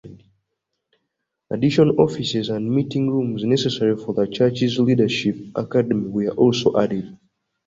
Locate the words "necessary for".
3.43-4.15